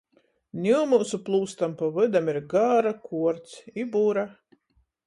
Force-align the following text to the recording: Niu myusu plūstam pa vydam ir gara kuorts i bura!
Niu 0.63 0.79
myusu 0.93 1.19
plūstam 1.27 1.75
pa 1.83 1.91
vydam 1.99 2.33
ir 2.35 2.41
gara 2.55 2.95
kuorts 3.07 3.63
i 3.85 3.89
bura! 3.95 4.27